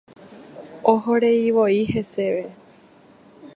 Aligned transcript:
Ohoreivoi 0.93 1.77
heseve. 1.93 2.45